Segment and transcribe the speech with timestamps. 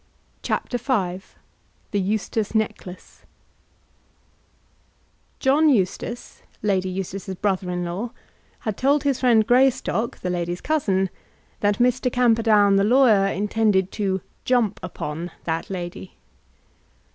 [0.41, 1.21] CHAPTER V
[1.91, 3.21] The Eustace Necklace
[5.37, 8.09] John Eustace, Lady Eustace's brother in law,
[8.61, 11.11] had told his friend Greystock, the lady's cousin,
[11.59, 12.11] that Mr.
[12.11, 16.15] Camperdown the lawyer intended to "jump upon" that lady.